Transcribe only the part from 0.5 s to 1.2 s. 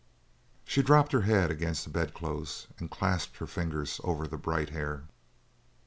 She dropped